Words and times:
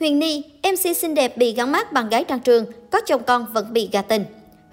Huyền 0.00 0.18
Ni, 0.18 0.42
MC 0.62 0.96
xinh 0.96 1.14
đẹp 1.14 1.36
bị 1.36 1.52
gắn 1.52 1.72
mát 1.72 1.92
bằng 1.92 2.08
gái 2.08 2.24
trang 2.24 2.40
trường, 2.40 2.64
có 2.90 3.00
chồng 3.00 3.22
con 3.26 3.46
vẫn 3.52 3.72
bị 3.72 3.88
gà 3.92 4.02
tình. 4.02 4.24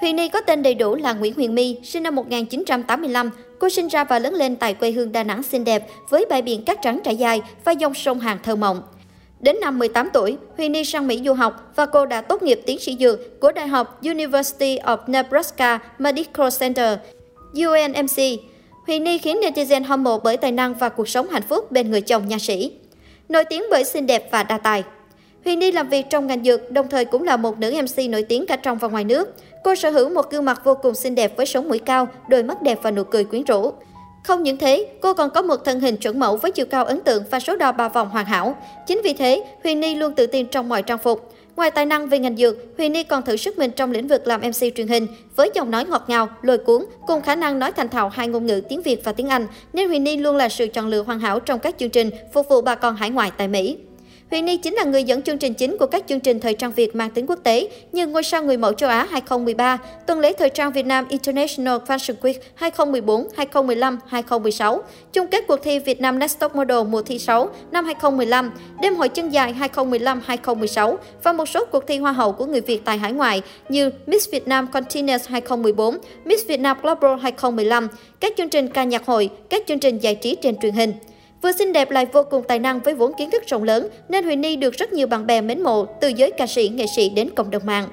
Huyền 0.01 0.15
Ni 0.15 0.29
có 0.29 0.41
tên 0.41 0.63
đầy 0.63 0.73
đủ 0.73 0.95
là 0.95 1.13
Nguyễn 1.13 1.33
Huyền 1.33 1.55
My, 1.55 1.77
sinh 1.83 2.03
năm 2.03 2.15
1985. 2.15 3.29
Cô 3.59 3.69
sinh 3.69 3.87
ra 3.87 4.03
và 4.03 4.19
lớn 4.19 4.33
lên 4.33 4.55
tại 4.55 4.73
quê 4.73 4.91
hương 4.91 5.11
Đà 5.11 5.23
Nẵng 5.23 5.43
xinh 5.43 5.63
đẹp 5.63 5.87
với 6.09 6.25
bãi 6.29 6.41
biển 6.41 6.65
cát 6.65 6.81
trắng 6.81 6.99
trải 7.03 7.15
dài 7.15 7.41
và 7.63 7.71
dòng 7.71 7.93
sông 7.93 8.19
Hàn 8.19 8.37
thơ 8.43 8.55
mộng. 8.55 8.81
Đến 9.39 9.55
năm 9.61 9.79
18 9.79 10.09
tuổi, 10.13 10.37
Huyền 10.57 10.71
Ni 10.71 10.85
sang 10.85 11.07
Mỹ 11.07 11.21
du 11.25 11.33
học 11.33 11.71
và 11.75 11.85
cô 11.85 12.05
đã 12.05 12.21
tốt 12.21 12.43
nghiệp 12.43 12.61
tiến 12.65 12.79
sĩ 12.79 12.97
dược 12.99 13.39
của 13.39 13.51
Đại 13.51 13.67
học 13.67 14.01
University 14.03 14.77
of 14.77 14.97
Nebraska 15.07 15.79
Medical 15.99 16.47
Center, 16.59 16.97
UNMC. 17.53 18.39
Huyền 18.87 19.03
Ni 19.03 19.17
khiến 19.17 19.39
netizen 19.41 19.83
hâm 19.83 20.03
mộ 20.03 20.19
bởi 20.19 20.37
tài 20.37 20.51
năng 20.51 20.73
và 20.73 20.89
cuộc 20.89 21.09
sống 21.09 21.29
hạnh 21.29 21.43
phúc 21.49 21.71
bên 21.71 21.91
người 21.91 22.01
chồng 22.01 22.27
nha 22.27 22.37
sĩ. 22.39 22.71
Nổi 23.29 23.43
tiếng 23.49 23.63
bởi 23.71 23.83
xinh 23.83 24.07
đẹp 24.07 24.29
và 24.31 24.43
đa 24.43 24.57
tài. 24.57 24.83
Huyền 25.45 25.59
Ni 25.59 25.71
làm 25.71 25.89
việc 25.89 26.05
trong 26.09 26.27
ngành 26.27 26.43
dược, 26.43 26.71
đồng 26.71 26.87
thời 26.89 27.05
cũng 27.05 27.23
là 27.23 27.37
một 27.37 27.59
nữ 27.59 27.73
MC 27.81 28.09
nổi 28.09 28.23
tiếng 28.23 28.45
cả 28.45 28.55
trong 28.55 28.77
và 28.77 28.87
ngoài 28.87 29.03
nước. 29.03 29.35
Cô 29.63 29.75
sở 29.75 29.89
hữu 29.89 30.09
một 30.09 30.31
gương 30.31 30.45
mặt 30.45 30.61
vô 30.63 30.75
cùng 30.81 30.95
xinh 30.95 31.15
đẹp 31.15 31.37
với 31.37 31.45
sống 31.45 31.69
mũi 31.69 31.79
cao, 31.79 32.07
đôi 32.29 32.43
mắt 32.43 32.61
đẹp 32.61 32.79
và 32.83 32.91
nụ 32.91 33.03
cười 33.03 33.23
quyến 33.23 33.43
rũ. 33.43 33.71
Không 34.23 34.43
những 34.43 34.57
thế, 34.57 34.87
cô 35.01 35.13
còn 35.13 35.29
có 35.29 35.41
một 35.41 35.65
thân 35.65 35.79
hình 35.79 35.97
chuẩn 35.97 36.19
mẫu 36.19 36.37
với 36.37 36.51
chiều 36.51 36.65
cao 36.65 36.85
ấn 36.85 36.99
tượng 36.99 37.23
và 37.31 37.39
số 37.39 37.55
đo 37.55 37.71
ba 37.71 37.89
vòng 37.89 38.09
hoàn 38.09 38.25
hảo. 38.25 38.55
Chính 38.87 39.01
vì 39.03 39.13
thế, 39.13 39.43
Huyền 39.63 39.79
Ni 39.79 39.95
luôn 39.95 40.13
tự 40.13 40.27
tin 40.27 40.47
trong 40.47 40.69
mọi 40.69 40.81
trang 40.81 40.97
phục. 40.97 41.33
Ngoài 41.55 41.71
tài 41.71 41.85
năng 41.85 42.09
về 42.09 42.19
ngành 42.19 42.37
dược, 42.37 42.55
Huyền 42.77 42.93
Ni 42.93 43.03
còn 43.03 43.21
thử 43.21 43.35
sức 43.35 43.57
mình 43.57 43.71
trong 43.71 43.91
lĩnh 43.91 44.07
vực 44.07 44.27
làm 44.27 44.41
MC 44.41 44.75
truyền 44.75 44.87
hình 44.87 45.07
với 45.35 45.51
giọng 45.55 45.71
nói 45.71 45.85
ngọt 45.85 46.03
ngào, 46.07 46.29
lôi 46.41 46.57
cuốn 46.57 46.85
cùng 47.07 47.21
khả 47.21 47.35
năng 47.35 47.59
nói 47.59 47.71
thành 47.71 47.89
thạo 47.89 48.09
hai 48.09 48.27
ngôn 48.27 48.45
ngữ 48.45 48.61
tiếng 48.69 48.81
Việt 48.81 49.01
và 49.03 49.11
tiếng 49.11 49.29
Anh, 49.29 49.47
nên 49.73 49.87
Huyền 49.87 50.03
Ni 50.03 50.17
luôn 50.17 50.35
là 50.35 50.49
sự 50.49 50.67
chọn 50.67 50.87
lựa 50.87 51.03
hoàn 51.03 51.19
hảo 51.19 51.39
trong 51.39 51.59
các 51.59 51.75
chương 51.79 51.89
trình 51.89 52.09
phục 52.33 52.49
vụ 52.49 52.61
bà 52.61 52.75
con 52.75 52.95
hải 52.95 53.09
ngoại 53.09 53.31
tại 53.37 53.47
Mỹ. 53.47 53.77
Huyền 54.31 54.45
Ni 54.45 54.57
chính 54.57 54.73
là 54.73 54.83
người 54.83 55.03
dẫn 55.03 55.21
chương 55.21 55.37
trình 55.37 55.53
chính 55.53 55.77
của 55.77 55.85
các 55.85 56.03
chương 56.07 56.19
trình 56.19 56.39
thời 56.39 56.53
trang 56.53 56.71
Việt 56.71 56.95
mang 56.95 57.09
tính 57.09 57.25
quốc 57.25 57.39
tế 57.43 57.69
như 57.91 58.07
Ngôi 58.07 58.23
sao 58.23 58.43
người 58.43 58.57
mẫu 58.57 58.73
châu 58.73 58.89
Á 58.89 59.07
2013, 59.11 59.77
tuần 60.07 60.19
lễ 60.19 60.33
thời 60.33 60.49
trang 60.49 60.71
Việt 60.71 60.85
Nam 60.85 61.05
International 61.09 61.77
Fashion 61.87 62.13
Week 62.21 62.33
2014, 62.55 63.27
2015, 63.35 63.99
2016, 64.07 64.81
chung 65.13 65.27
kết 65.27 65.47
cuộc 65.47 65.57
thi 65.63 65.79
Việt 65.79 66.01
Nam 66.01 66.19
Next 66.19 66.39
Top 66.39 66.55
Model 66.55 66.83
mùa 66.83 67.01
thi 67.01 67.19
6 67.19 67.49
năm 67.71 67.85
2015, 67.85 68.51
đêm 68.81 68.95
hội 68.95 69.09
chân 69.09 69.29
dài 69.29 69.55
2015-2016 69.59 70.95
và 71.23 71.33
một 71.33 71.45
số 71.45 71.65
cuộc 71.65 71.87
thi 71.87 71.97
hoa 71.97 72.11
hậu 72.11 72.31
của 72.31 72.45
người 72.45 72.61
Việt 72.61 72.85
tại 72.85 72.97
hải 72.97 73.11
ngoại 73.11 73.41
như 73.69 73.91
Miss 74.05 74.29
Việt 74.31 74.47
Nam 74.47 74.67
2014, 74.73 75.97
Miss 76.25 76.47
Việt 76.47 76.59
Nam 76.59 76.77
Global 76.81 77.19
2015, 77.19 77.87
các 78.19 78.33
chương 78.37 78.49
trình 78.49 78.67
ca 78.67 78.83
nhạc 78.83 79.05
hội, 79.05 79.29
các 79.49 79.63
chương 79.67 79.79
trình 79.79 79.99
giải 79.99 80.15
trí 80.15 80.35
trên 80.35 80.57
truyền 80.57 80.73
hình. 80.73 80.93
Vừa 81.41 81.51
xinh 81.51 81.73
đẹp 81.73 81.91
lại 81.91 82.05
vô 82.05 82.23
cùng 82.29 82.43
tài 82.47 82.59
năng 82.59 82.79
với 82.79 82.93
vốn 82.93 83.11
kiến 83.17 83.31
thức 83.31 83.43
rộng 83.47 83.63
lớn 83.63 83.87
nên 84.09 84.23
Huyền 84.23 84.41
Ni 84.41 84.55
được 84.55 84.73
rất 84.73 84.93
nhiều 84.93 85.07
bạn 85.07 85.27
bè 85.27 85.41
mến 85.41 85.61
mộ 85.61 85.85
từ 85.85 86.07
giới 86.07 86.31
ca 86.31 86.47
sĩ, 86.47 86.69
nghệ 86.69 86.85
sĩ 86.95 87.09
đến 87.09 87.29
cộng 87.35 87.51
đồng 87.51 87.65
mạng. 87.65 87.87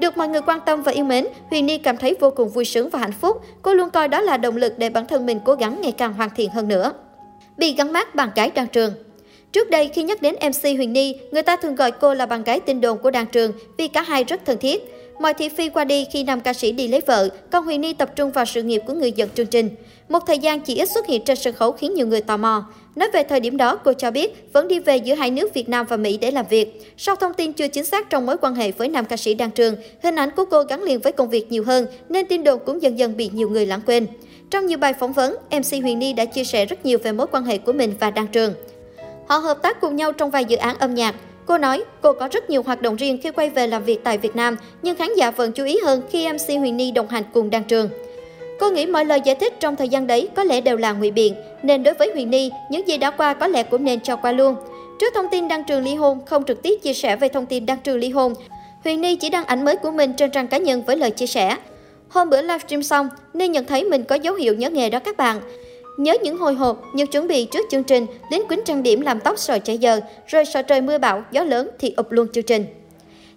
Được 0.00 0.16
mọi 0.16 0.28
người 0.28 0.40
quan 0.46 0.60
tâm 0.66 0.82
và 0.82 0.92
yêu 0.92 1.04
mến, 1.04 1.26
Huyền 1.50 1.66
Ni 1.66 1.78
cảm 1.78 1.96
thấy 1.96 2.16
vô 2.20 2.30
cùng 2.30 2.48
vui 2.48 2.64
sướng 2.64 2.90
và 2.90 2.98
hạnh 2.98 3.12
phúc. 3.20 3.42
Cô 3.62 3.74
luôn 3.74 3.90
coi 3.90 4.08
đó 4.08 4.20
là 4.20 4.36
động 4.36 4.56
lực 4.56 4.78
để 4.78 4.90
bản 4.90 5.06
thân 5.06 5.26
mình 5.26 5.40
cố 5.44 5.54
gắng 5.54 5.80
ngày 5.80 5.92
càng 5.92 6.12
hoàn 6.12 6.30
thiện 6.36 6.50
hơn 6.50 6.68
nữa. 6.68 6.92
Bị 7.56 7.74
gắn 7.74 7.92
mát 7.92 8.14
bạn 8.14 8.28
gái 8.34 8.50
đang 8.50 8.66
Trường 8.66 8.92
Trước 9.52 9.70
đây 9.70 9.88
khi 9.88 10.02
nhắc 10.02 10.22
đến 10.22 10.34
MC 10.34 10.62
Huyền 10.62 10.92
Ni, 10.92 11.14
người 11.30 11.42
ta 11.42 11.56
thường 11.56 11.74
gọi 11.74 11.90
cô 11.90 12.14
là 12.14 12.26
bạn 12.26 12.44
gái 12.44 12.60
tin 12.60 12.80
đồn 12.80 12.98
của 12.98 13.10
đàn 13.10 13.26
Trường 13.26 13.52
vì 13.78 13.88
cả 13.88 14.02
hai 14.02 14.24
rất 14.24 14.44
thân 14.44 14.58
thiết. 14.58 14.95
Mọi 15.20 15.34
thị 15.34 15.48
phi 15.48 15.68
qua 15.68 15.84
đi 15.84 16.06
khi 16.12 16.22
nam 16.22 16.40
ca 16.40 16.52
sĩ 16.52 16.72
đi 16.72 16.88
lấy 16.88 17.00
vợ, 17.06 17.28
còn 17.50 17.64
Huyền 17.64 17.80
Ni 17.80 17.92
tập 17.92 18.10
trung 18.16 18.30
vào 18.30 18.44
sự 18.44 18.62
nghiệp 18.62 18.82
của 18.86 18.92
người 18.92 19.12
dẫn 19.12 19.28
chương 19.34 19.46
trình. 19.46 19.70
Một 20.08 20.18
thời 20.26 20.38
gian 20.38 20.60
chỉ 20.60 20.76
ít 20.76 20.90
xuất 20.90 21.06
hiện 21.06 21.24
trên 21.24 21.36
sân 21.36 21.54
khấu 21.54 21.72
khiến 21.72 21.94
nhiều 21.94 22.06
người 22.06 22.20
tò 22.20 22.36
mò. 22.36 22.64
Nói 22.96 23.08
về 23.12 23.22
thời 23.22 23.40
điểm 23.40 23.56
đó, 23.56 23.76
cô 23.76 23.92
cho 23.92 24.10
biết 24.10 24.52
vẫn 24.52 24.68
đi 24.68 24.78
về 24.78 24.96
giữa 24.96 25.14
hai 25.14 25.30
nước 25.30 25.54
Việt 25.54 25.68
Nam 25.68 25.86
và 25.88 25.96
Mỹ 25.96 26.16
để 26.16 26.30
làm 26.30 26.46
việc. 26.50 26.94
Sau 26.96 27.16
thông 27.16 27.34
tin 27.34 27.52
chưa 27.52 27.68
chính 27.68 27.84
xác 27.84 28.10
trong 28.10 28.26
mối 28.26 28.36
quan 28.40 28.54
hệ 28.54 28.70
với 28.70 28.88
nam 28.88 29.04
ca 29.04 29.16
sĩ 29.16 29.34
Đan 29.34 29.50
Trường, 29.50 29.74
hình 30.02 30.16
ảnh 30.16 30.30
của 30.36 30.44
cô 30.44 30.62
gắn 30.62 30.82
liền 30.82 31.00
với 31.00 31.12
công 31.12 31.28
việc 31.28 31.52
nhiều 31.52 31.64
hơn 31.64 31.86
nên 32.08 32.26
tin 32.26 32.44
đồn 32.44 32.60
cũng 32.66 32.82
dần 32.82 32.98
dần 32.98 33.16
bị 33.16 33.30
nhiều 33.32 33.48
người 33.48 33.66
lãng 33.66 33.80
quên. 33.86 34.06
Trong 34.50 34.66
nhiều 34.66 34.78
bài 34.78 34.92
phỏng 34.92 35.12
vấn, 35.12 35.36
MC 35.50 35.82
Huyền 35.82 35.98
Ni 35.98 36.12
đã 36.12 36.24
chia 36.24 36.44
sẻ 36.44 36.66
rất 36.66 36.86
nhiều 36.86 36.98
về 37.02 37.12
mối 37.12 37.26
quan 37.32 37.44
hệ 37.44 37.58
của 37.58 37.72
mình 37.72 37.94
và 38.00 38.10
Đan 38.10 38.26
Trường. 38.26 38.54
Họ 39.28 39.38
hợp 39.38 39.62
tác 39.62 39.80
cùng 39.80 39.96
nhau 39.96 40.12
trong 40.12 40.30
vài 40.30 40.44
dự 40.44 40.56
án 40.56 40.78
âm 40.78 40.94
nhạc. 40.94 41.14
Cô 41.46 41.58
nói, 41.58 41.84
cô 42.00 42.12
có 42.12 42.28
rất 42.32 42.50
nhiều 42.50 42.62
hoạt 42.62 42.82
động 42.82 42.96
riêng 42.96 43.18
khi 43.22 43.30
quay 43.30 43.50
về 43.50 43.66
làm 43.66 43.84
việc 43.84 44.04
tại 44.04 44.18
Việt 44.18 44.36
Nam, 44.36 44.56
nhưng 44.82 44.96
khán 44.96 45.14
giả 45.16 45.30
vẫn 45.30 45.52
chú 45.52 45.64
ý 45.64 45.78
hơn 45.84 46.02
khi 46.10 46.32
MC 46.32 46.58
Huyền 46.58 46.76
Ni 46.76 46.90
đồng 46.90 47.08
hành 47.08 47.22
cùng 47.32 47.50
Đăng 47.50 47.64
Trường. 47.64 47.88
Cô 48.60 48.70
nghĩ 48.70 48.86
mọi 48.86 49.04
lời 49.04 49.20
giải 49.24 49.34
thích 49.34 49.60
trong 49.60 49.76
thời 49.76 49.88
gian 49.88 50.06
đấy 50.06 50.28
có 50.36 50.44
lẽ 50.44 50.60
đều 50.60 50.76
là 50.76 50.92
ngụy 50.92 51.10
biện, 51.10 51.34
nên 51.62 51.82
đối 51.82 51.94
với 51.94 52.10
Huyền 52.12 52.30
Ni, 52.30 52.50
những 52.70 52.88
gì 52.88 52.98
đã 52.98 53.10
qua 53.10 53.34
có 53.34 53.46
lẽ 53.46 53.62
cũng 53.62 53.84
nên 53.84 54.00
cho 54.00 54.16
qua 54.16 54.32
luôn. 54.32 54.56
Trước 55.00 55.14
thông 55.14 55.28
tin 55.30 55.48
đăng 55.48 55.64
trường 55.64 55.84
ly 55.84 55.94
hôn, 55.94 56.24
không 56.26 56.44
trực 56.44 56.62
tiếp 56.62 56.76
chia 56.82 56.94
sẻ 56.94 57.16
về 57.16 57.28
thông 57.28 57.46
tin 57.46 57.66
đăng 57.66 57.78
trường 57.78 57.98
ly 57.98 58.10
hôn, 58.10 58.34
Huyền 58.84 59.00
Ni 59.00 59.16
chỉ 59.16 59.30
đăng 59.30 59.44
ảnh 59.44 59.64
mới 59.64 59.76
của 59.76 59.90
mình 59.90 60.12
trên 60.12 60.30
trang 60.30 60.48
cá 60.48 60.58
nhân 60.58 60.82
với 60.82 60.96
lời 60.96 61.10
chia 61.10 61.26
sẻ. 61.26 61.56
Hôm 62.08 62.30
bữa 62.30 62.42
livestream 62.42 62.82
xong, 62.82 63.08
Ni 63.34 63.48
nhận 63.48 63.64
thấy 63.64 63.84
mình 63.84 64.04
có 64.04 64.14
dấu 64.14 64.34
hiệu 64.34 64.54
nhớ 64.54 64.70
nghề 64.70 64.90
đó 64.90 64.98
các 64.98 65.16
bạn. 65.16 65.40
Nhớ 65.96 66.14
những 66.22 66.38
hồi 66.38 66.54
hộp, 66.54 66.82
những 66.94 67.06
chuẩn 67.06 67.28
bị 67.28 67.44
trước 67.44 67.66
chương 67.70 67.84
trình, 67.84 68.06
đến 68.30 68.42
quýnh 68.48 68.64
trang 68.64 68.82
điểm 68.82 69.00
làm 69.00 69.20
tóc 69.20 69.38
sợ 69.38 69.58
chạy 69.58 69.78
giờ, 69.78 70.00
rồi 70.26 70.44
sợ 70.44 70.62
trời 70.62 70.80
mưa 70.80 70.98
bão, 70.98 71.22
gió 71.30 71.44
lớn 71.44 71.68
thì 71.78 71.94
ụp 71.96 72.12
luôn 72.12 72.28
chương 72.32 72.44
trình. 72.44 72.64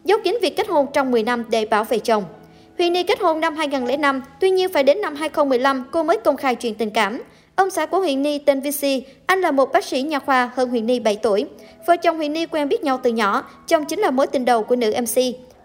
Dấu 0.04 0.20
kín 0.24 0.38
việc 0.42 0.58
kết 0.58 0.68
hôn 0.68 0.86
trong 0.94 1.12
10 1.12 1.24
năm 1.24 1.46
để 1.50 1.66
bảo 1.66 1.84
vệ 1.84 2.00
chồng. 2.00 2.24
Huyền 2.78 2.94
Ni 2.94 3.04
kết 3.04 3.20
hôn 3.20 3.42
năm 3.42 3.56
2005, 3.56 4.22
tuy 4.40 4.50
nhiên 4.50 4.74
phải 4.74 4.84
đến 4.84 5.02
năm 5.02 5.16
2015 5.16 5.86
cô 5.92 6.04
mới 6.04 6.18
công 6.18 6.38
khai 6.38 6.56
chuyện 6.56 6.76
tình 6.76 6.90
cảm. 6.90 7.22
Ông 7.56 7.70
xã 7.70 7.86
của 7.86 8.00
Huyền 8.00 8.22
Ni 8.22 8.38
tên 8.38 8.62
VC, 8.62 8.86
anh 9.26 9.42
là 9.42 9.52
một 9.52 9.72
bác 9.74 9.86
sĩ 9.86 10.02
nha 10.02 10.20
khoa 10.20 10.52
hơn 10.56 10.70
Huyền 10.70 10.86
Ni 10.86 11.00
7 11.00 11.16
tuổi. 11.16 11.46
Vợ 11.88 11.96
chồng 11.98 12.18
Huyền 12.18 12.34
Ni 12.34 12.46
quen 12.46 12.70
biết 12.70 12.84
nhau 12.84 13.00
từ 13.04 13.10
nhỏ, 13.10 13.44
chồng 13.68 13.86
chính 13.86 14.00
là 14.00 14.12
mối 14.12 14.28
tình 14.28 14.46
đầu 14.46 14.64
của 14.64 14.76
nữ 14.76 14.94
MC. 15.02 15.22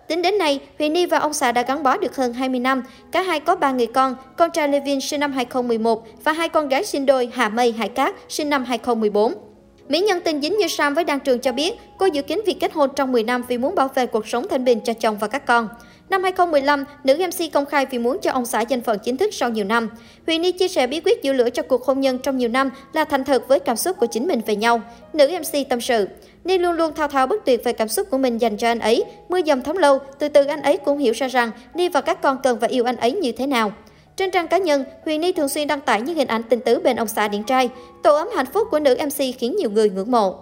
Tính 0.09 0.23
đến 0.23 0.39
nay, 0.39 0.61
Huyền 0.79 0.93
Ni 0.93 1.07
và 1.07 1.19
ông 1.19 1.35
xã 1.35 1.53
đã 1.53 1.63
gắn 1.63 1.83
bó 1.83 1.97
được 1.97 2.17
hơn 2.17 2.33
20 2.33 2.61
năm. 2.61 2.83
Cả 3.13 3.23
hai 3.23 3.41
có 3.41 3.57
ba 3.57 3.71
người 3.71 3.87
con, 3.87 4.17
con 4.37 4.51
trai 4.51 4.69
Levin 4.69 5.01
sinh 5.01 5.21
năm 5.21 5.33
2011 5.33 6.07
và 6.25 6.33
hai 6.33 6.49
con 6.49 6.69
gái 6.69 6.85
sinh 6.85 7.07
đôi 7.07 7.31
Hà 7.33 7.49
Mây 7.49 7.73
Hải 7.73 7.89
Cát 7.89 8.15
sinh 8.29 8.51
năm 8.51 8.65
2014. 8.65 9.35
Mỹ 9.89 10.01
nhân 10.01 10.21
tình 10.25 10.41
dính 10.41 10.59
như 10.59 10.69
Sam 10.69 10.95
với 10.95 11.05
Đan 11.05 11.21
Trường 11.21 11.39
cho 11.39 11.53
biết, 11.53 11.75
cô 11.99 12.07
dự 12.07 12.23
kiến 12.23 12.41
việc 12.47 12.57
kết 12.61 12.73
hôn 12.73 12.91
trong 12.97 13.13
10 13.13 13.23
năm 13.23 13.43
vì 13.49 13.59
muốn 13.59 13.75
bảo 13.75 13.89
vệ 13.89 14.07
cuộc 14.07 14.29
sống 14.29 14.47
thanh 14.51 14.65
bình 14.65 14.81
cho 14.85 14.93
chồng 14.93 15.19
và 15.19 15.29
các 15.29 15.47
con. 15.47 15.69
Năm 16.11 16.23
2015, 16.23 16.85
nữ 17.05 17.17
MC 17.17 17.53
công 17.53 17.67
khai 17.67 17.87
vì 17.87 17.99
muốn 17.99 18.19
cho 18.23 18.33
ông 18.33 18.47
xã 18.47 18.61
danh 18.61 18.81
phận 18.81 18.99
chính 18.99 19.17
thức 19.17 19.35
sau 19.35 19.51
nhiều 19.51 19.65
năm. 19.65 19.89
Huyền 20.27 20.43
Ni 20.43 20.53
chia 20.53 20.69
sẻ 20.69 20.87
bí 20.87 21.01
quyết 21.01 21.23
giữ 21.23 21.33
lửa 21.33 21.51
cho 21.51 21.63
cuộc 21.63 21.85
hôn 21.85 22.01
nhân 22.01 22.19
trong 22.19 22.39
nhiều 22.39 22.49
năm 22.49 22.71
là 22.93 23.05
thành 23.05 23.25
thật 23.25 23.49
với 23.49 23.59
cảm 23.59 23.77
xúc 23.77 23.97
của 24.01 24.07
chính 24.07 24.27
mình 24.29 24.41
về 24.47 24.57
nhau. 24.57 24.81
Nữ 25.13 25.29
MC 25.29 25.69
tâm 25.69 25.81
sự, 25.81 26.09
Ni 26.45 26.59
luôn 26.59 26.73
luôn 26.73 26.95
thao 26.95 27.09
thao 27.09 27.27
bất 27.27 27.45
tuyệt 27.45 27.65
về 27.65 27.73
cảm 27.73 27.89
xúc 27.89 28.11
của 28.11 28.19
mình 28.19 28.39
dành 28.39 28.57
cho 28.57 28.69
anh 28.69 28.79
ấy. 28.79 29.05
Mưa 29.29 29.43
dầm 29.47 29.63
thấm 29.63 29.77
lâu, 29.77 29.99
từ 30.19 30.29
từ 30.29 30.45
anh 30.45 30.63
ấy 30.63 30.77
cũng 30.77 30.99
hiểu 30.99 31.13
ra 31.13 31.29
rằng 31.29 31.51
Ni 31.75 31.89
và 31.89 32.01
các 32.01 32.23
con 32.23 32.39
cần 32.43 32.59
và 32.59 32.69
yêu 32.69 32.85
anh 32.85 32.97
ấy 32.97 33.13
như 33.13 33.33
thế 33.33 33.47
nào. 33.47 33.73
Trên 34.17 34.31
trang 34.31 34.49
cá 34.49 34.59
nhân, 34.59 34.85
Huyền 35.05 35.21
Ni 35.21 35.33
thường 35.33 35.49
xuyên 35.49 35.69
đăng 35.69 35.81
tải 35.81 36.03
những 36.03 36.17
hình 36.17 36.29
ảnh 36.29 36.43
tình 36.43 36.61
tứ 36.61 36.81
bên 36.81 36.97
ông 36.97 37.09
xã 37.09 37.29
điển 37.29 37.43
trai. 37.43 37.69
Tổ 38.03 38.17
ấm 38.17 38.29
hạnh 38.37 38.47
phúc 38.47 38.69
của 38.71 38.79
nữ 38.79 38.97
MC 39.07 39.39
khiến 39.39 39.57
nhiều 39.57 39.71
người 39.71 39.91
ngưỡng 39.91 40.11
mộ. 40.11 40.35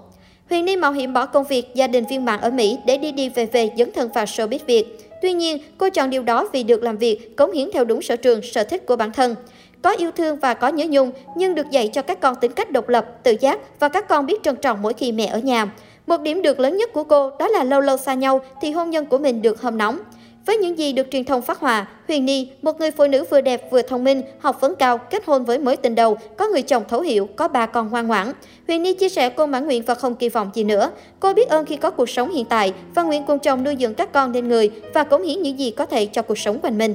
Huyền 0.53 0.65
Ni 0.65 0.77
mạo 0.77 0.93
hiểm 0.93 1.13
bỏ 1.13 1.27
công 1.27 1.45
việc, 1.45 1.75
gia 1.75 1.87
đình 1.87 2.05
viên 2.07 2.25
mạng 2.25 2.41
ở 2.41 2.51
Mỹ 2.51 2.79
để 2.87 2.99
đi 2.99 3.13
đi 3.13 3.29
về 3.29 3.47
về 3.47 3.71
dấn 3.79 3.93
thân 3.93 4.11
vào 4.15 4.25
showbiz 4.25 4.59
Việt. 4.67 5.11
Tuy 5.23 5.33
nhiên, 5.33 5.59
cô 5.79 5.89
chọn 5.89 6.11
điều 6.11 6.23
đó 6.23 6.49
vì 6.53 6.63
được 6.63 6.83
làm 6.83 6.97
việc, 6.97 7.37
cống 7.37 7.53
hiến 7.53 7.69
theo 7.73 7.85
đúng 7.85 8.03
sở 8.03 8.17
trường, 8.17 8.43
sở 8.43 8.65
thích 8.65 8.87
của 8.87 8.97
bản 8.97 9.13
thân. 9.13 9.35
Có 9.83 9.91
yêu 9.91 10.11
thương 10.11 10.37
và 10.37 10.55
có 10.55 10.69
nhớ 10.69 10.87
nhung, 10.91 11.11
nhưng 11.37 11.55
được 11.55 11.71
dạy 11.71 11.91
cho 11.93 12.03
các 12.03 12.21
con 12.21 12.35
tính 12.41 12.53
cách 12.53 12.71
độc 12.71 12.89
lập, 12.89 13.07
tự 13.23 13.37
giác 13.41 13.81
và 13.81 13.89
các 13.89 14.09
con 14.09 14.27
biết 14.27 14.43
trân 14.43 14.57
trọng 14.57 14.83
mỗi 14.83 14.93
khi 14.93 15.13
mẹ 15.13 15.27
ở 15.27 15.39
nhà. 15.39 15.73
Một 16.07 16.21
điểm 16.21 16.43
được 16.43 16.61
lớn 16.61 16.77
nhất 16.77 16.93
của 16.93 17.05
cô 17.05 17.31
đó 17.39 17.49
là 17.49 17.65
lâu 17.65 17.81
lâu 17.81 17.97
xa 17.97 18.15
nhau 18.15 18.41
thì 18.63 18.71
hôn 18.71 18.91
nhân 18.91 19.07
của 19.07 19.19
mình 19.19 19.43
được 19.43 19.61
hâm 19.61 19.79
nóng. 19.79 19.99
Với 20.47 20.57
những 20.57 20.79
gì 20.79 20.93
được 20.93 21.07
truyền 21.11 21.25
thông 21.25 21.43
phát 21.43 21.59
hòa 21.59 21.87
Huyền 22.09 22.25
Ni, 22.25 22.49
một 22.63 22.81
người 22.81 22.91
phụ 22.91 23.07
nữ 23.07 23.25
vừa 23.31 23.41
đẹp 23.41 23.71
vừa 23.71 23.83
thông 23.83 24.05
minh, 24.05 24.23
học 24.39 24.61
vấn 24.61 24.75
cao, 24.75 24.99
kết 24.99 25.25
hôn 25.27 25.45
với 25.45 25.59
mối 25.59 25.77
tình 25.77 25.95
đầu, 25.95 26.19
có 26.37 26.49
người 26.49 26.63
chồng 26.63 26.83
thấu 26.89 27.01
hiểu, 27.01 27.29
có 27.37 27.49
ba 27.49 27.67
con 27.67 27.91
ngoan 27.91 28.07
ngoãn. 28.07 28.33
Huyền 28.67 28.83
Ni 28.83 28.95
chia 28.95 29.09
sẻ 29.09 29.31
cô 29.31 29.47
mãn 29.47 29.67
nguyện 29.67 29.83
và 29.87 29.95
không 29.95 30.15
kỳ 30.15 30.29
vọng 30.29 30.51
gì 30.55 30.65
nữa. 30.65 30.91
Cô 31.21 31.35
biết 31.35 31.49
ơn 31.49 31.67
khi 31.67 31.77
có 31.77 31.91
cuộc 31.91 32.11
sống 32.11 32.31
hiện 32.31 32.45
tại 32.45 32.73
và 32.95 33.03
nguyện 33.03 33.23
cùng 33.27 33.39
chồng 33.39 33.65
nuôi 33.65 33.77
dưỡng 33.81 33.95
các 33.95 34.13
con 34.13 34.33
nên 34.33 34.49
người 34.49 34.71
và 34.95 35.05
cống 35.05 35.23
hiến 35.23 35.43
những 35.43 35.59
gì 35.59 35.71
có 35.71 35.87
thể 35.87 36.07
cho 36.07 36.23
cuộc 36.23 36.39
sống 36.39 36.59
quanh 36.63 36.79
mình. 36.79 36.95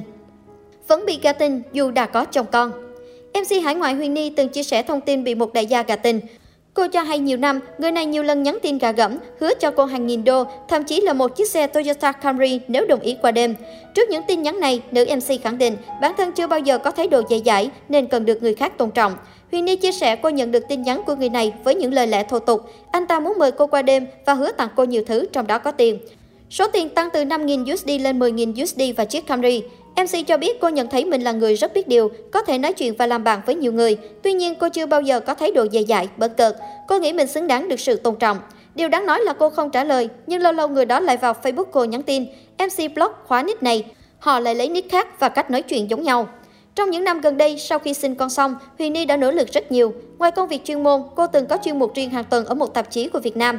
Vẫn 0.88 1.06
bị 1.06 1.18
gà 1.22 1.32
tình 1.32 1.62
dù 1.72 1.90
đã 1.90 2.06
có 2.06 2.24
chồng 2.24 2.46
con. 2.52 2.72
MC 3.34 3.64
Hải 3.64 3.74
ngoại 3.74 3.94
Huyền 3.94 4.14
Ni 4.14 4.30
từng 4.30 4.48
chia 4.48 4.62
sẻ 4.62 4.82
thông 4.82 5.00
tin 5.00 5.24
bị 5.24 5.34
một 5.34 5.52
đại 5.52 5.66
gia 5.66 5.82
gà 5.82 5.96
tình. 5.96 6.20
Cô 6.78 6.86
cho 6.86 7.02
hay 7.02 7.18
nhiều 7.18 7.36
năm, 7.36 7.60
người 7.78 7.92
này 7.92 8.06
nhiều 8.06 8.22
lần 8.22 8.42
nhắn 8.42 8.58
tin 8.62 8.78
gà 8.78 8.92
gẫm, 8.92 9.16
hứa 9.40 9.54
cho 9.54 9.70
cô 9.70 9.84
hàng 9.84 10.06
nghìn 10.06 10.24
đô, 10.24 10.44
thậm 10.68 10.84
chí 10.84 11.00
là 11.00 11.12
một 11.12 11.36
chiếc 11.36 11.48
xe 11.48 11.66
Toyota 11.66 12.12
Camry 12.12 12.60
nếu 12.68 12.86
đồng 12.86 13.00
ý 13.00 13.16
qua 13.22 13.30
đêm. 13.30 13.54
Trước 13.94 14.08
những 14.08 14.22
tin 14.28 14.42
nhắn 14.42 14.60
này, 14.60 14.82
nữ 14.90 15.06
MC 15.16 15.42
khẳng 15.42 15.58
định 15.58 15.76
bản 16.00 16.12
thân 16.16 16.32
chưa 16.32 16.46
bao 16.46 16.58
giờ 16.58 16.78
có 16.78 16.90
thái 16.90 17.08
độ 17.08 17.22
dễ 17.28 17.40
dãi 17.44 17.70
nên 17.88 18.06
cần 18.06 18.24
được 18.24 18.42
người 18.42 18.54
khác 18.54 18.78
tôn 18.78 18.90
trọng. 18.90 19.14
Huyền 19.50 19.64
Ni 19.64 19.76
chia 19.76 19.92
sẻ 19.92 20.16
cô 20.16 20.28
nhận 20.28 20.50
được 20.50 20.68
tin 20.68 20.82
nhắn 20.82 21.02
của 21.06 21.14
người 21.14 21.28
này 21.28 21.52
với 21.64 21.74
những 21.74 21.94
lời 21.94 22.06
lẽ 22.06 22.22
thô 22.22 22.38
tục. 22.38 22.60
Anh 22.92 23.06
ta 23.06 23.20
muốn 23.20 23.38
mời 23.38 23.52
cô 23.52 23.66
qua 23.66 23.82
đêm 23.82 24.06
và 24.26 24.34
hứa 24.34 24.52
tặng 24.52 24.68
cô 24.76 24.84
nhiều 24.84 25.02
thứ, 25.06 25.26
trong 25.32 25.46
đó 25.46 25.58
có 25.58 25.70
tiền. 25.70 25.98
Số 26.50 26.68
tiền 26.68 26.88
tăng 26.88 27.08
từ 27.12 27.24
5.000 27.24 27.74
USD 27.74 27.90
lên 28.00 28.18
10.000 28.18 28.62
USD 28.62 28.80
và 28.96 29.04
chiếc 29.04 29.26
Camry. 29.26 29.62
MC 30.02 30.26
cho 30.26 30.36
biết 30.36 30.60
cô 30.60 30.68
nhận 30.68 30.88
thấy 30.88 31.04
mình 31.04 31.22
là 31.22 31.32
người 31.32 31.54
rất 31.54 31.74
biết 31.74 31.88
điều, 31.88 32.10
có 32.32 32.42
thể 32.42 32.58
nói 32.58 32.72
chuyện 32.72 32.94
và 32.98 33.06
làm 33.06 33.24
bạn 33.24 33.40
với 33.46 33.54
nhiều 33.54 33.72
người. 33.72 33.96
Tuy 34.22 34.32
nhiên, 34.32 34.54
cô 34.54 34.68
chưa 34.68 34.86
bao 34.86 35.02
giờ 35.02 35.20
có 35.20 35.34
thái 35.34 35.52
độ 35.52 35.66
dè 35.72 35.82
dãi, 35.88 36.08
bẩn 36.16 36.30
cợt. 36.36 36.56
Cô 36.88 36.98
nghĩ 36.98 37.12
mình 37.12 37.26
xứng 37.26 37.46
đáng 37.46 37.68
được 37.68 37.80
sự 37.80 37.96
tôn 37.96 38.16
trọng. 38.16 38.38
Điều 38.74 38.88
đáng 38.88 39.06
nói 39.06 39.20
là 39.20 39.32
cô 39.32 39.50
không 39.50 39.70
trả 39.70 39.84
lời, 39.84 40.08
nhưng 40.26 40.42
lâu 40.42 40.52
lâu 40.52 40.68
người 40.68 40.84
đó 40.84 41.00
lại 41.00 41.16
vào 41.16 41.34
Facebook 41.42 41.64
cô 41.64 41.84
nhắn 41.84 42.02
tin. 42.02 42.26
MC 42.58 42.94
Block 42.94 43.14
khóa 43.26 43.42
nick 43.42 43.62
này, 43.62 43.84
họ 44.18 44.40
lại 44.40 44.54
lấy 44.54 44.68
nick 44.68 44.90
khác 44.90 45.20
và 45.20 45.28
cách 45.28 45.50
nói 45.50 45.62
chuyện 45.62 45.90
giống 45.90 46.02
nhau. 46.02 46.28
Trong 46.74 46.90
những 46.90 47.04
năm 47.04 47.20
gần 47.20 47.36
đây, 47.36 47.58
sau 47.58 47.78
khi 47.78 47.94
sinh 47.94 48.14
con 48.14 48.30
xong, 48.30 48.54
Huyền 48.78 48.92
Ni 48.92 49.04
đã 49.04 49.16
nỗ 49.16 49.30
lực 49.30 49.48
rất 49.52 49.72
nhiều. 49.72 49.92
Ngoài 50.18 50.30
công 50.30 50.48
việc 50.48 50.64
chuyên 50.64 50.82
môn, 50.82 51.02
cô 51.16 51.26
từng 51.26 51.46
có 51.46 51.58
chuyên 51.64 51.78
mục 51.78 51.94
riêng 51.94 52.10
hàng 52.10 52.24
tuần 52.24 52.44
ở 52.44 52.54
một 52.54 52.74
tạp 52.74 52.90
chí 52.90 53.08
của 53.08 53.20
Việt 53.20 53.36
Nam. 53.36 53.58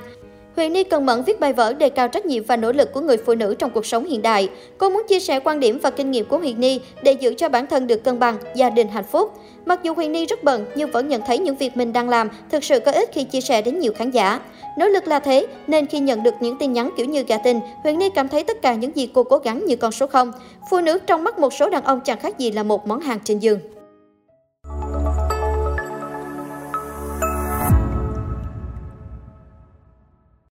Huyền 0.60 0.74
Ni 0.74 0.84
cần 0.84 1.06
mẫn 1.06 1.24
viết 1.24 1.40
bài 1.40 1.54
vở 1.54 1.74
đề 1.74 1.90
cao 1.90 2.08
trách 2.08 2.26
nhiệm 2.26 2.44
và 2.44 2.56
nỗ 2.56 2.72
lực 2.72 2.94
của 2.94 3.02
người 3.02 3.18
phụ 3.18 3.36
nữ 3.36 3.56
trong 3.60 3.72
cuộc 3.72 3.86
sống 3.86 4.06
hiện 4.06 4.22
đại. 4.22 4.50
Cô 4.78 4.90
muốn 4.90 5.04
chia 5.10 5.20
sẻ 5.20 5.40
quan 5.40 5.60
điểm 5.60 5.80
và 5.82 5.90
kinh 5.90 6.12
nghiệm 6.12 6.26
của 6.26 6.38
Huyền 6.38 6.60
Ni 6.60 6.80
để 7.04 7.12
giữ 7.12 7.34
cho 7.38 7.50
bản 7.50 7.68
thân 7.68 7.88
được 7.88 8.04
cân 8.04 8.20
bằng, 8.20 8.38
gia 8.56 8.70
đình 8.70 8.88
hạnh 8.88 9.04
phúc. 9.12 9.34
Mặc 9.66 9.80
dù 9.84 9.94
Huyền 9.94 10.12
Ni 10.12 10.26
rất 10.26 10.44
bận 10.44 10.66
nhưng 10.76 10.92
vẫn 10.92 11.08
nhận 11.08 11.22
thấy 11.28 11.40
những 11.40 11.56
việc 11.56 11.78
mình 11.78 11.94
đang 11.94 12.10
làm 12.10 12.30
thực 12.52 12.64
sự 12.64 12.80
có 12.80 12.92
ích 12.92 13.10
khi 13.14 13.24
chia 13.24 13.42
sẻ 13.42 13.62
đến 13.62 13.80
nhiều 13.80 13.94
khán 13.96 14.12
giả. 14.12 14.40
Nỗ 14.78 14.88
lực 14.88 15.08
là 15.08 15.20
thế, 15.20 15.48
nên 15.68 15.86
khi 15.86 16.00
nhận 16.00 16.24
được 16.24 16.34
những 16.40 16.58
tin 16.58 16.74
nhắn 16.74 16.90
kiểu 16.98 17.06
như 17.06 17.24
gà 17.24 17.38
tình, 17.38 17.60
Huyền 17.84 18.00
Ni 18.00 18.10
cảm 18.10 18.28
thấy 18.28 18.44
tất 18.44 18.62
cả 18.62 18.74
những 18.74 18.96
gì 18.96 19.10
cô 19.14 19.24
cố 19.24 19.38
gắng 19.38 19.66
như 19.66 19.76
con 19.76 19.92
số 19.92 20.08
0. 20.08 20.32
Phụ 20.72 20.82
nữ 20.82 21.00
trong 21.08 21.24
mắt 21.24 21.40
một 21.40 21.54
số 21.54 21.70
đàn 21.70 21.84
ông 21.84 22.02
chẳng 22.02 22.20
khác 22.20 22.40
gì 22.40 22.52
là 22.52 22.64
một 22.64 22.88
món 22.88 23.00
hàng 23.00 23.20
trên 23.24 23.40
giường. 23.40 23.60